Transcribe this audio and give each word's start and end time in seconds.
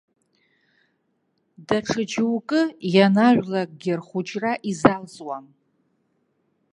Даҽа 1.67 2.03
џьоукы, 2.11 2.61
ианажәлакгьы, 2.93 3.93
рхәыҷра 3.99 4.53
изалҵуам. 4.69 5.45